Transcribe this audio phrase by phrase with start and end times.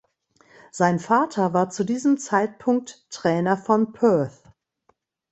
[0.71, 4.41] Sein Vater war zu diesem Zeitpunkt Trainer von Perth.